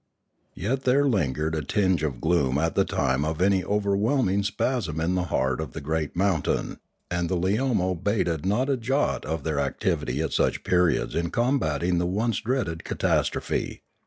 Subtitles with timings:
[0.55, 5.13] Yet there lingered a tinge of gloom at the time of any overwhelming spasm in
[5.13, 6.79] the heart of the great mountain;
[7.11, 11.29] and the Leomo bated not a jot of their ac tivity at such periods in
[11.29, 13.83] combating the once dreaded catastrophe.